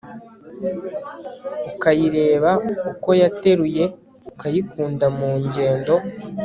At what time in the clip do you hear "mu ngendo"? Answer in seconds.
5.17-5.95